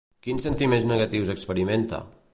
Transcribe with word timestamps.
Quins 0.27 0.47
sentiments 0.47 0.87
negatius 0.93 1.33
experimenta? 1.37 2.01